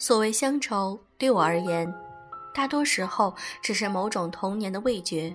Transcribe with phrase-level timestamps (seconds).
[0.00, 1.92] 所谓乡愁，对我而言，
[2.54, 5.34] 大多时候只是某种童年的味觉。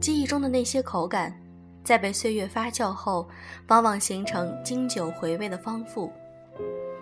[0.00, 1.38] 记忆中的那些口感，
[1.84, 3.28] 在被岁月发酵后，
[3.68, 6.10] 往往形成经久回味的丰富。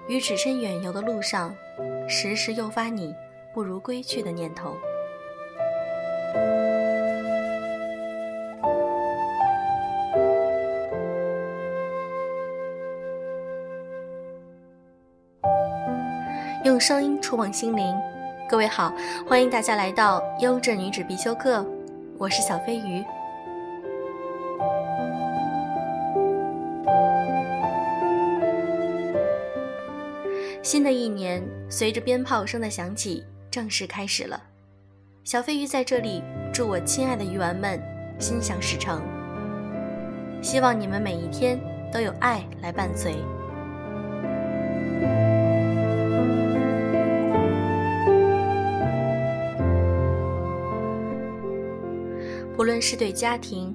[0.09, 1.55] 于只身远游的路上，
[2.09, 3.15] 时时诱发你
[3.59, 4.73] 不如归去的念头。
[16.65, 17.93] 用声音触碰心灵，
[18.49, 18.93] 各位好，
[19.29, 21.67] 欢迎大家来到优质女子必修课，
[22.17, 23.05] 我是小飞鱼。
[30.63, 34.43] 新的一年，随着鞭炮声的响起，正式开始了。
[35.25, 37.81] 小飞鱼在这里祝我亲爱的鱼丸们
[38.19, 39.03] 心想事成，
[40.41, 41.59] 希望你们每一天
[41.93, 43.15] 都有爱来伴随。
[52.57, 53.73] 不论是对家庭、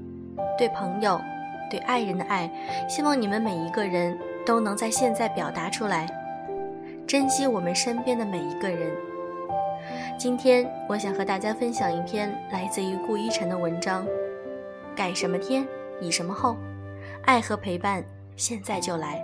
[0.58, 1.22] 对朋友、
[1.70, 2.52] 对爱人的爱，
[2.90, 6.06] 希望你们每一个人都能在现在表达出来，
[7.08, 8.92] 珍惜我们身边的每一个人。
[10.18, 14.06] 今天，我想和大家分享一篇来自于顾一晨的文章：
[14.96, 15.68] 改什么天，
[16.00, 16.56] 以什么后，
[17.26, 18.04] 爱和陪伴，
[18.36, 19.24] 现在就来。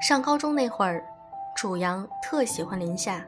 [0.00, 1.02] 上高中那会儿。
[1.54, 3.22] 楚阳特喜欢林夏，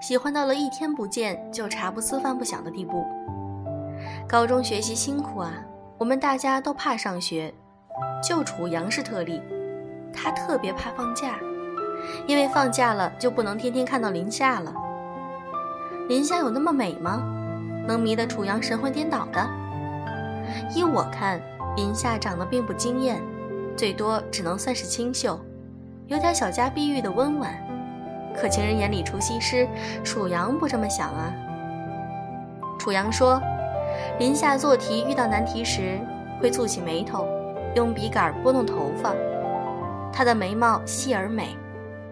[0.00, 3.06] 喜欢到了一天不见就茶不思饭不想的地步。
[4.28, 5.52] 高中学习辛苦啊，
[5.96, 7.54] 我们大家都怕上学，
[8.22, 9.40] 就楚阳是特例，
[10.12, 11.38] 他特别怕放假，
[12.26, 14.72] 因为放假了就不能天天看到林夏了。
[16.08, 17.22] 林夏有那么美吗？
[17.86, 19.48] 能迷得楚阳神魂颠倒的？
[20.74, 21.40] 依我看，
[21.76, 23.20] 林夏长得并不惊艳，
[23.76, 25.40] 最多只能算是清秀。
[26.08, 27.54] 有点小家碧玉的温婉，
[28.36, 29.66] 可情人眼里出西施，
[30.04, 31.32] 楚阳不这么想啊。
[32.78, 33.40] 楚阳说，
[34.18, 35.98] 林夏做题遇到难题时
[36.40, 37.26] 会蹙起眉头，
[37.74, 39.14] 用笔杆拨弄头发。
[40.12, 41.56] 她的眉毛细而美，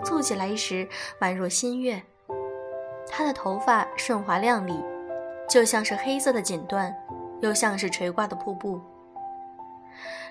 [0.02, 0.88] 蹙起来时
[1.20, 2.02] 宛若新月。
[3.06, 4.74] 她的头发顺滑亮丽，
[5.48, 6.94] 就像是黑色的锦缎，
[7.40, 8.80] 又像是垂挂的瀑布。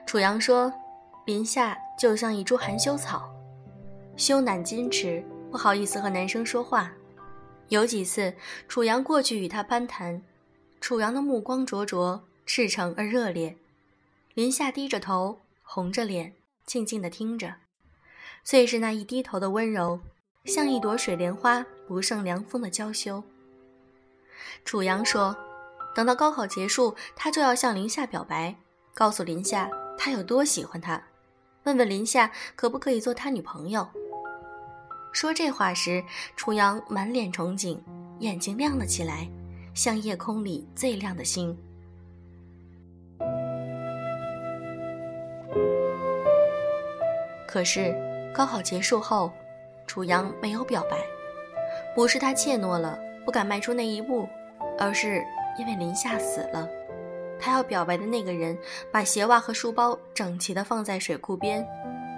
[0.06, 0.74] 楚阳说，
[1.25, 3.29] 林夏就像一株含羞草。
[4.18, 6.91] 羞赧矜持，不好意思和男生说话。
[7.68, 8.34] 有几次，
[8.68, 10.22] 楚阳过去与他攀谈，
[10.81, 13.56] 楚阳的目光灼灼、赤诚而热烈。
[14.34, 16.34] 林夏低着头，红着脸，
[16.69, 17.56] 静静地听着。
[18.44, 20.00] 最是那一低头的温柔，
[20.46, 23.24] 像一朵水莲花不胜凉风的娇羞。
[24.63, 25.35] 楚阳说
[25.96, 28.56] ：“等到高考结束，他就要向林夏表白，
[28.94, 31.02] 告诉林夏他有多喜欢她，
[31.63, 33.88] 问问林夏可不可以做他女朋友。”
[35.12, 36.03] 说这话时，
[36.35, 37.79] 楚阳满脸憧憬，
[38.19, 39.28] 眼睛亮了起来，
[39.74, 41.58] 像夜空里最亮的星。
[47.50, 47.96] 可是
[48.32, 49.32] 高考结束后，
[49.88, 50.98] 楚阳没有表白，
[51.96, 54.30] 不是他怯懦了，不敢迈出那一步，
[54.78, 55.26] 而是
[55.58, 56.70] 因为林夏死了。
[57.40, 58.56] 他要表白的那个人，
[58.92, 61.68] 把鞋袜和书包整齐地放在水库边。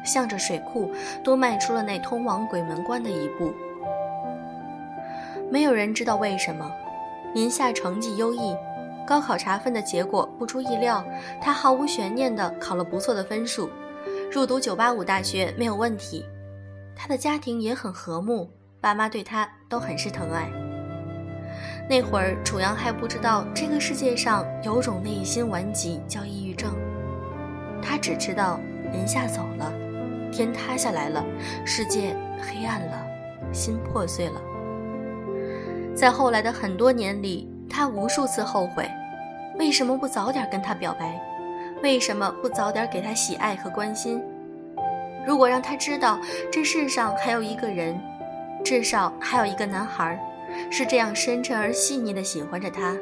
[0.03, 0.91] 向着水库，
[1.24, 3.53] 多迈出了那通往鬼门关的一步。
[5.50, 6.70] 没有人知道为什么，
[7.34, 8.53] 林夏成绩优异，
[9.08, 11.02] 高考查分的结果不出意料，
[11.40, 13.70] 他毫无悬念地考了不错的分数，
[14.31, 16.25] 入读985大学没有问题。
[16.96, 18.50] 他的家庭也很和睦，
[18.80, 20.50] 爸妈对他都很是疼爱。
[21.90, 26.74] 那会儿，楚阳还不知道这个世界上有种内心顽疾叫抑郁症，
[27.81, 28.58] 他只知道
[28.94, 29.74] 林夏走了。
[30.31, 31.22] 天塌下来了，
[31.66, 33.05] 世界黑暗了，
[33.52, 34.41] 心破碎了。
[35.94, 38.90] 在后来的很多年里，他无数次后悔，
[39.59, 41.20] 为什么不早点跟他表白？
[41.84, 44.22] 为什么不早点给他喜爱和关心？
[45.26, 46.20] 如果让他知道
[46.52, 48.00] 这世上还有一个人，
[48.64, 50.20] 至少还有一个男孩，
[50.70, 52.96] 是这样深沉而细腻的喜欢着他，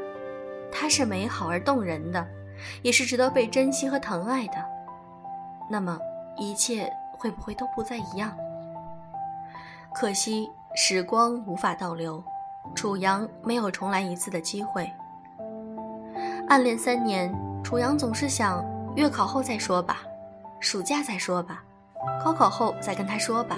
[0.71, 2.25] 他是美好而动人的，
[2.81, 4.55] 也是值得被珍惜和疼爱的，
[5.69, 5.99] 那么
[6.37, 6.91] 一切。
[7.21, 8.33] 会不会都不再一样？
[9.93, 12.23] 可惜时光无法倒流，
[12.73, 14.89] 楚阳没有重来一次的机会。
[16.47, 17.29] 暗恋三年，
[17.61, 18.63] 楚阳总是想
[18.95, 19.97] 月考后再说吧，
[20.61, 21.61] 暑假再说吧，
[22.23, 23.57] 高考后再跟他说吧。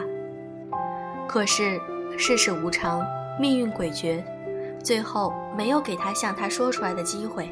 [1.27, 1.79] 可是
[2.17, 3.05] 世事无常，
[3.39, 4.23] 命运诡谲，
[4.83, 7.49] 最后没有给他向他说出来的机会。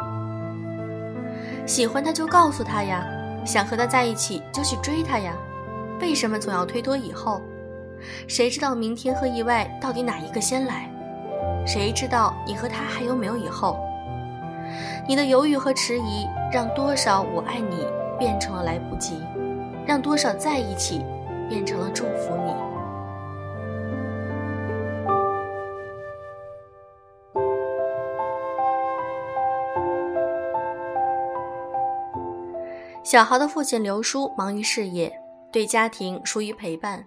[1.66, 3.06] 喜欢他就告诉他呀，
[3.46, 5.34] 想和他在一起就去追他呀，
[6.02, 7.42] 为什么总要推脱以后？
[8.28, 10.90] 谁知道明天和意外到底哪一个先来？
[11.66, 13.80] 谁知道你和他还有没有以后？
[15.08, 17.86] 你的犹豫和迟疑，让多少我爱你
[18.18, 19.22] 变成了来不及，
[19.90, 21.04] 让多少在一起
[21.50, 22.54] 变成了祝福你。
[33.04, 35.12] 小豪的父亲刘叔忙于事业，
[35.52, 37.04] 对家庭疏于陪伴。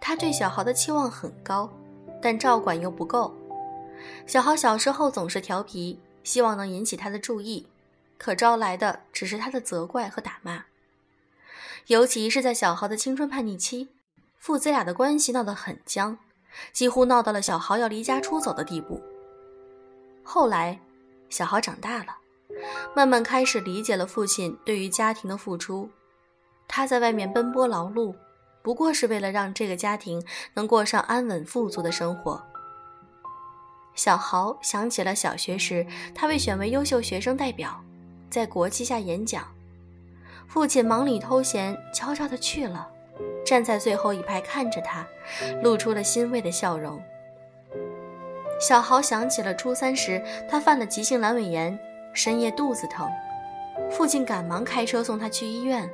[0.00, 1.70] 他对小豪的期望很高，
[2.20, 3.32] 但照管又不够。
[4.26, 7.68] 小豪小时候总是调皮，希望能引起他的注意，
[8.18, 10.64] 可招来的只是他的责怪和打骂。
[11.86, 13.88] 尤其是在小豪的青春叛逆期，
[14.36, 16.18] 父子俩的关系闹得很僵，
[16.72, 19.00] 几乎闹到了小豪要离家出走的地步。
[20.22, 20.80] 后来，
[21.28, 22.16] 小豪长大了。
[22.94, 25.88] 慢慢开始理解了父亲对于家庭的付出，
[26.68, 28.14] 他在外面奔波劳碌，
[28.62, 30.22] 不过是为了让这个家庭
[30.54, 32.42] 能过上安稳富足的生活。
[33.94, 37.82] 小豪想起了小学时，他被选为优秀学生代表，
[38.28, 39.46] 在国旗下演讲，
[40.52, 42.88] 父亲忙里偷闲，悄悄地去了，
[43.46, 45.06] 站在最后一排看着他，
[45.62, 47.00] 露出了欣慰的笑容。
[48.60, 50.20] 小豪想起了初三时，
[50.50, 51.78] 他犯了急性阑尾炎。
[52.12, 53.08] 深夜肚子疼，
[53.92, 55.88] 父亲赶忙开车送他去医院。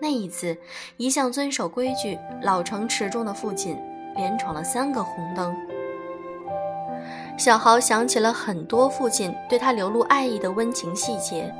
[0.00, 0.58] 那一次，
[0.96, 3.80] 一向遵守规矩、老成持重的父亲，
[4.16, 5.56] 连闯了三个红灯。
[7.38, 11.54] 小豪想起了很多父亲对他流露爱意的温情细节。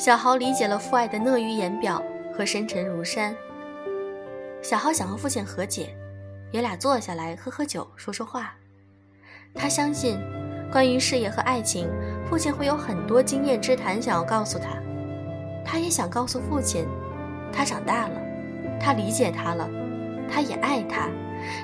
[0.00, 2.02] 小豪理解了父爱的讷于言表
[2.32, 3.36] 和深沉如山。
[4.62, 5.94] 小豪想和父亲和解，
[6.52, 8.54] 爷俩坐下来喝喝酒，说说话。
[9.54, 10.18] 他相信。
[10.72, 11.86] 关于事业和爱情，
[12.30, 14.68] 父亲会有很多经验之谈想要告诉他。
[15.66, 16.86] 他也想告诉父亲，
[17.52, 18.14] 他长大了，
[18.80, 19.68] 他理解他了，
[20.32, 21.10] 他也爱他，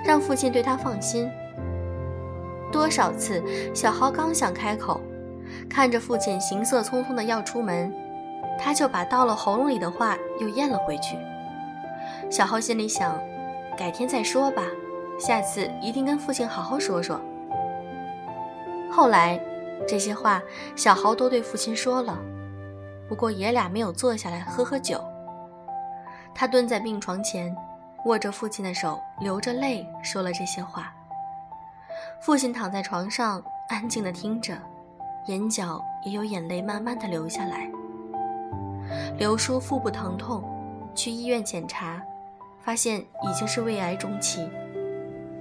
[0.04, 1.30] 让父亲对他放心。
[2.70, 3.42] 多少次，
[3.74, 5.00] 小豪刚想开口，
[5.70, 7.94] 看着父亲行色匆匆的要出门，
[8.58, 11.16] 他就把到了喉咙里的话又咽了回去。
[12.30, 13.18] 小豪心里想，
[13.76, 14.62] 改天再说吧，
[15.18, 17.20] 下次一定跟父亲好好说说。
[18.90, 19.38] 后来，
[19.86, 20.42] 这些话
[20.74, 22.18] 小豪都对父亲说了，
[23.08, 25.02] 不过爷俩没有坐下来喝喝酒。
[26.34, 27.54] 他蹲在病床前，
[28.06, 30.92] 握着父亲的手，流着泪说了这些话。
[32.20, 34.54] 父亲躺在床上，安静的听着，
[35.26, 37.70] 眼角也有眼泪慢慢的流下来。
[39.18, 40.42] 刘叔腹部疼痛，
[40.94, 42.00] 去医院检查，
[42.60, 44.48] 发现已经是胃癌中期，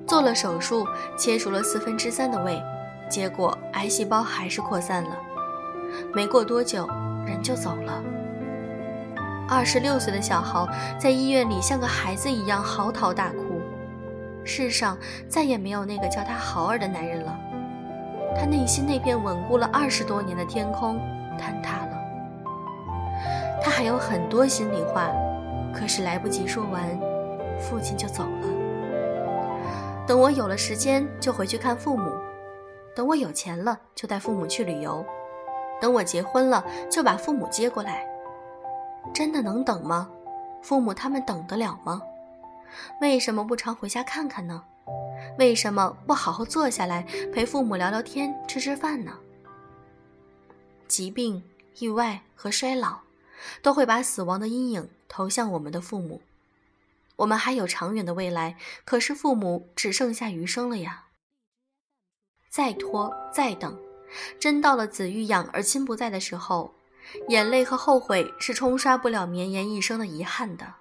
[0.08, 0.86] 做了手术，
[1.18, 2.62] 切除了四分之三的胃。
[3.08, 5.16] 结果癌细胞还是扩散了，
[6.14, 6.88] 没过多久
[7.26, 8.02] 人就走了。
[9.48, 13.62] 二十六岁的小豪在医院里像个孩子一样嚎啕大哭，
[14.44, 14.98] 世上
[15.30, 17.38] 再也没有那个叫他豪儿的男人了。
[18.36, 20.98] 他内心那片稳固了二十多年的天空
[21.40, 21.95] 坍塌了。
[23.66, 25.12] 他还有很多心里话，
[25.74, 26.88] 可是来不及说完，
[27.60, 30.06] 父亲就走了。
[30.06, 32.12] 等我有了时间，就回去看父母。
[32.96, 35.04] 等我有钱了，就带父母去旅游；
[35.82, 38.06] 等我结婚了，就把父母接过来。
[39.12, 40.12] 真的能等吗？
[40.62, 42.00] 父母他们等得了吗？
[43.02, 44.62] 为什么不常回家看看呢？
[45.40, 49.14] 为什么不好好坐下来陪父母聊聊天、吃吃饭呢？
[50.88, 51.44] 疾病、
[51.80, 53.00] 意外和衰老，
[53.62, 56.22] 都会把死亡的阴影投向我们的父母。
[57.18, 61.06] 我们还有长远的未来，可是父母只剩下余生了呀。
[62.50, 63.80] 再拖再等，
[64.40, 66.74] 真到了子欲养而亲不在的时候，
[67.30, 70.74] 眼泪和后悔是冲刷不了绵延一生的遗憾的。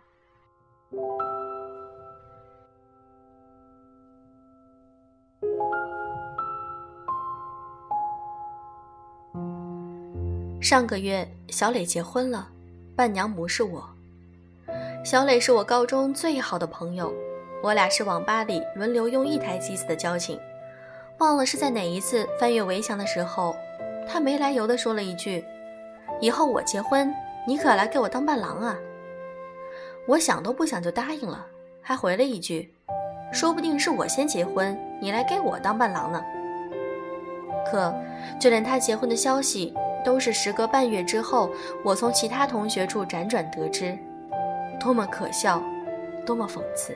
[10.61, 12.51] 上个月，小磊结婚了，
[12.97, 13.85] 伴娘不是我。
[15.05, 17.13] 小磊是我高中最好的朋友，
[17.63, 20.39] 我俩是网吧里轮流用一台机子的交情。
[21.19, 23.57] 忘了是在哪一次翻越围墙的时候，
[24.09, 25.45] 他没来由的说了一句
[26.21, 27.13] ：“以后我结婚，
[27.47, 28.79] 你可来给我当伴郎啊！”
[30.07, 31.47] 我想都不想就答应了，
[31.83, 32.73] 还回了一句
[33.33, 36.23] ：“说不定是我先结婚，你来给我当伴郎呢。”
[37.71, 37.93] 可
[38.39, 39.75] 就连他结婚的消息，
[40.05, 41.51] 都是时隔半月之后，
[41.83, 43.97] 我从其他同学处辗转得知。
[44.79, 45.63] 多么可笑，
[46.27, 46.95] 多么讽刺。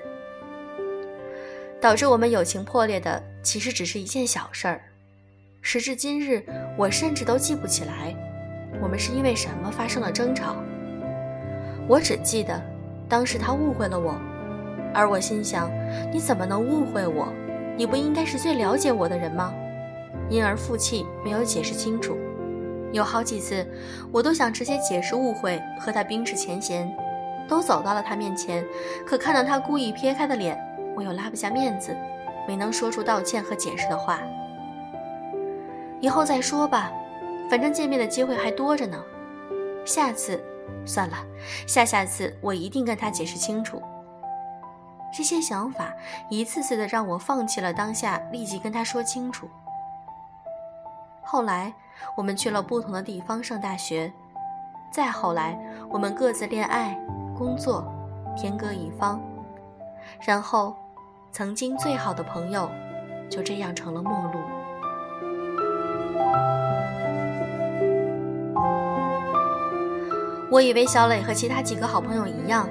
[1.80, 4.80] 导致我们友情破裂的，其实只是一件小事儿。
[5.62, 6.44] 时至今日，
[6.76, 8.14] 我甚至都记不起来，
[8.82, 10.56] 我们是因为什么发生了争吵。
[11.88, 12.60] 我只记得，
[13.08, 14.14] 当时他误会了我，
[14.92, 15.70] 而我心想：
[16.12, 17.32] 你怎么能误会我？
[17.76, 19.54] 你不应该是最了解我的人吗？
[20.28, 22.18] 因而负气，没有解释清楚。
[22.92, 23.66] 有好几次，
[24.10, 26.90] 我都想直接解释误会，和他冰释前嫌，
[27.46, 28.64] 都走到了他面前，
[29.06, 30.58] 可看到他故意撇开的脸。
[30.96, 31.96] 我又拉不下面子，
[32.46, 34.20] 没能说出道歉和解释的话。
[36.00, 36.90] 以后再说吧，
[37.50, 38.98] 反正见面的机会还多着呢。
[39.84, 40.42] 下次，
[40.84, 41.16] 算了，
[41.66, 43.82] 下下次我一定跟他解释清楚。
[45.12, 45.92] 这些想法
[46.28, 49.48] 一次次的让我放弃了当下立即跟他说清楚。
[51.22, 51.72] 后来，
[52.16, 54.12] 我们去了不同的地方上大学，
[54.90, 55.58] 再后来，
[55.90, 56.98] 我们各自恋爱、
[57.36, 57.84] 工作，
[58.36, 59.20] 天各一方，
[60.20, 60.74] 然后。
[61.30, 62.70] 曾经最好的朋友，
[63.28, 64.38] 就这样成了陌路。
[70.50, 72.66] 我以为小磊和其他几个好朋友一样，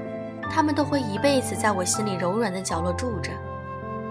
[0.51, 3.31] 他们都会一辈子在我心里柔软的角落住着。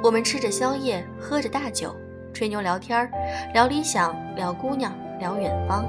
[0.00, 1.94] 我们吃着宵夜，喝着大酒，
[2.32, 3.10] 吹牛聊天
[3.52, 5.84] 聊理想，聊姑娘，聊远方。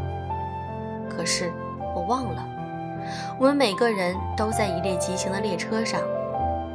[1.09, 1.51] 可是
[1.95, 2.45] 我忘了，
[3.39, 6.01] 我们每个人都在一列疾行的列车上，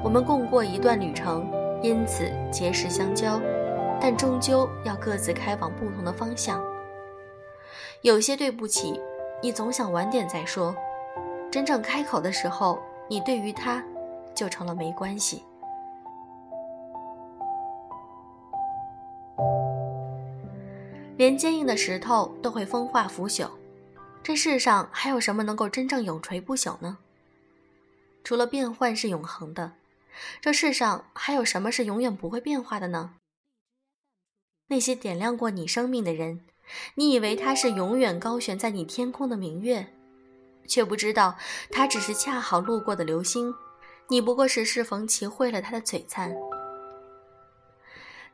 [0.03, 1.47] 我们共过一段旅程。
[1.83, 3.41] 因此结识相交，
[4.01, 6.63] 但终究要各自开往不同的方向。
[8.03, 9.01] 有些对不起，
[9.43, 10.73] 你总想晚点再说，
[11.51, 12.79] 真正开口的时候，
[13.09, 13.83] 你对于他
[14.33, 15.43] 就成了没关系。
[21.23, 23.49] 连坚硬的石头都会风化腐朽，
[24.25, 26.99] 这世上还有什么能够真正永垂不朽呢？
[28.25, 29.75] 除了变幻是永恒的。
[30.41, 33.15] 这世上还有什么是永远不会变化的呢？
[34.67, 36.41] 那些点亮过你生命的人，
[36.97, 39.95] 你以为他是永远高悬在你天空的明月，
[40.67, 41.37] 却不知道
[41.71, 43.55] 他只是恰好路过的流星，
[44.09, 46.35] 你不过是适逢其会了他的璀璨。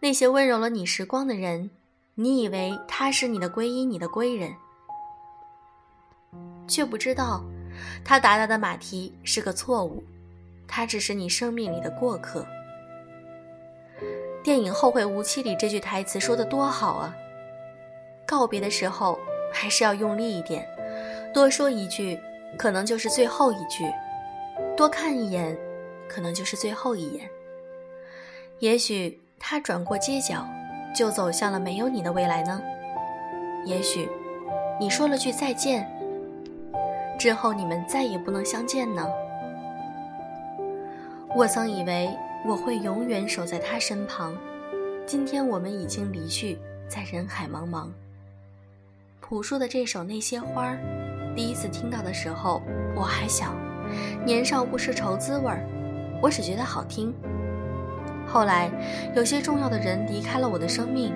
[0.01, 1.69] 那些温柔了你时光的人，
[2.21, 4.53] 你以为他是你的皈依，你的归人，
[6.67, 7.45] 却不知道
[8.05, 10.03] 他达达的马蹄是个错误。
[10.67, 12.45] 他只是你生命里的过客。
[14.43, 17.15] 电影《后会无期》里这句台词说的多好啊！
[18.27, 19.17] 告别的时候
[19.53, 20.69] 还是要用力一点，
[21.33, 22.19] 多说一句，
[22.59, 23.87] 可能就是最后一句；
[24.77, 25.57] 多看一眼，
[26.09, 27.31] 可能就是最后一眼。
[28.59, 30.45] 也许他转过街角，
[30.95, 32.61] 就走向了没有你的未来呢。
[33.65, 34.09] 也许，
[34.81, 35.87] 你说了句再见，
[37.19, 39.07] 之后你们再也不能相见呢。
[41.37, 42.09] 我曾以为
[42.47, 44.35] 我会永远守在他身旁，
[45.07, 47.89] 今天我们已经离去，在人海茫茫。
[49.21, 50.79] 朴树的这首《那些花儿》，
[51.35, 52.63] 第一次听到的时候，
[52.97, 53.55] 我还小，
[54.25, 55.63] 年少不识愁滋味儿，
[56.23, 57.13] 我只觉得好听。
[58.29, 58.71] 后来，
[59.17, 61.13] 有些重要的人离开了我的生命，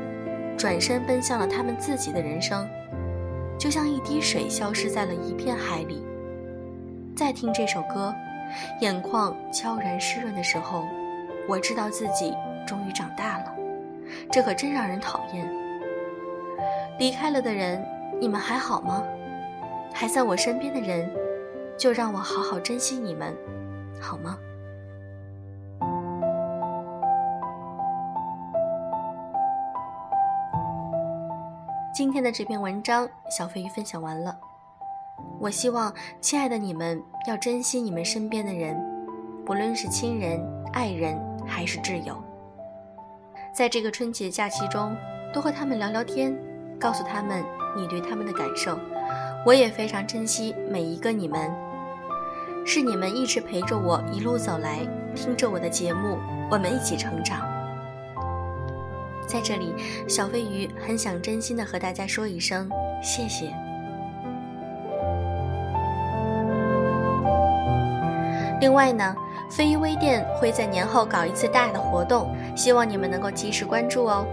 [0.57, 2.67] 转身奔向了他们自己的人生，
[3.59, 6.03] 就像一滴水消失在了一片海里。
[7.15, 8.13] 再听这首歌。
[8.81, 10.87] 眼眶悄然湿润的时候，
[11.49, 12.35] 我知道自己
[12.67, 13.55] 终于长大了，
[14.31, 15.51] 这可真让人讨厌。
[16.99, 17.83] 离开了的人，
[18.21, 19.03] 你们还好吗？
[19.91, 21.11] 还在我身边的人，
[21.79, 23.35] 就让我好好珍惜你们，
[23.99, 24.37] 好吗？
[32.13, 34.37] 今天的这篇文章，小飞鱼分享完了。
[35.41, 35.91] 我希望，
[36.21, 38.77] 亲爱的你们要珍惜你们身边的人，
[39.47, 40.39] 不论是亲人、
[40.75, 42.23] 爱人还是挚友。
[43.57, 44.95] 在这个春节假期中，
[45.33, 46.39] 多和他们聊聊天，
[46.79, 47.43] 告诉他们
[47.75, 48.79] 你对他们的感受。
[49.47, 51.51] 我也非常珍惜每一个你们，
[52.67, 56.19] 是你们一直陪着我一路走来，听着我的节目，
[56.51, 57.52] 我们一起成长。
[59.27, 59.75] 在这里，
[60.09, 62.69] 小飞鱼很想真心的和大家说一声
[63.03, 63.53] 谢谢。
[68.61, 69.17] 另外呢，
[69.51, 74.27] 飞鱼微店会在年后搞一次大的活动，希望你们能够及时关注哦。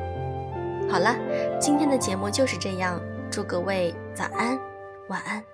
[0.89, 1.15] 好了，
[1.59, 4.59] 今天的节目就是这样，祝各位早安，
[5.07, 5.48] 晚安。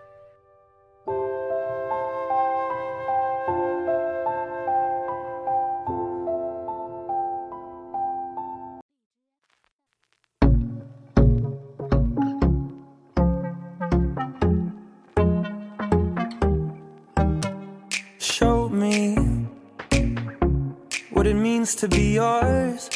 [21.65, 22.89] Means to be yours,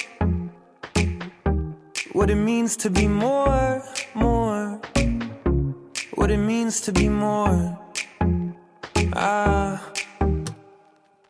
[2.12, 3.84] what it means to be more,
[4.14, 4.80] more,
[6.14, 7.80] what it means to be more.
[9.14, 9.82] Ah,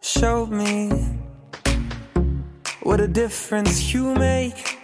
[0.01, 0.89] show me
[2.83, 4.77] what a difference you make.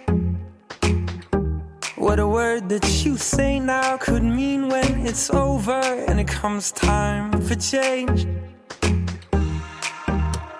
[1.96, 6.72] What a word that you say now could mean when it's over and it comes
[6.72, 8.26] time for change.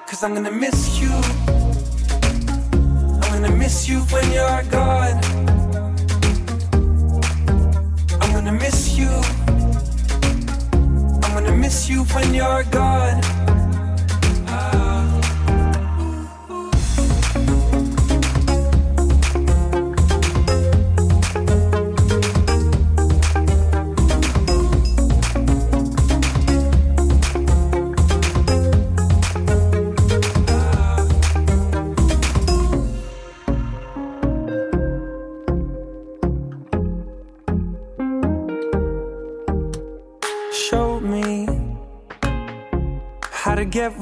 [0.06, 1.45] Cause I'm gonna miss you.
[3.66, 5.18] Miss you when you're gone.
[8.20, 9.08] I'm gonna miss you.
[11.24, 13.35] I'm gonna miss you when you're gone.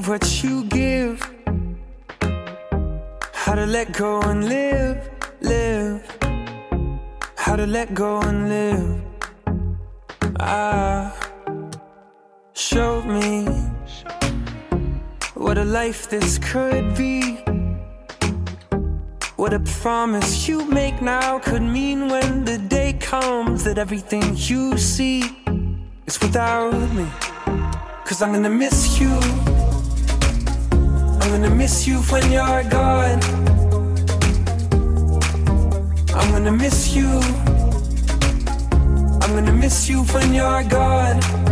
[0.07, 1.19] What you give,
[3.33, 5.09] how to let go and live,
[5.41, 6.03] live,
[7.35, 9.01] how to let go and live.
[10.39, 11.11] Ah,
[12.53, 13.45] show me
[15.33, 17.37] what a life this could be.
[19.37, 24.77] What a promise you make now could mean when the day comes that everything you
[24.77, 25.21] see
[26.05, 27.07] is without me.
[28.05, 29.54] Cause I'm gonna miss you.
[31.25, 33.19] I'm gonna miss you when you're gone.
[36.13, 37.07] I'm gonna miss you.
[39.23, 41.44] I'm gonna miss you when you're gone.